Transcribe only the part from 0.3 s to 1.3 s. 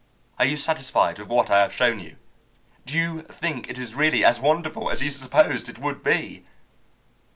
Are you satisfied with